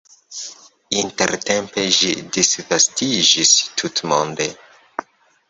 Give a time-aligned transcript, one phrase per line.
[1.01, 2.09] Intertempe ĝi
[2.39, 3.53] disvastiĝis
[3.83, 4.51] tutmonde.